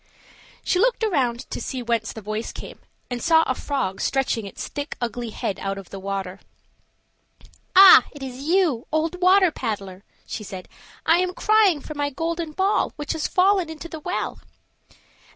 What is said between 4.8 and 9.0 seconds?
ugly head out of the water. "Ah! it is you,